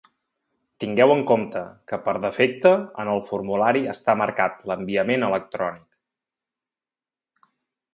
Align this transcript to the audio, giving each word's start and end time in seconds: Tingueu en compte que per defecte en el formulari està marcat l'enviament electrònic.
Tingueu 0.83 1.11
en 1.15 1.19
compte 1.31 1.61
que 1.91 1.99
per 2.07 2.15
defecte 2.23 2.73
en 3.05 3.13
el 3.17 3.23
formulari 3.29 3.85
està 3.95 4.19
marcat 4.25 4.67
l'enviament 4.73 5.29
electrònic. 5.33 7.51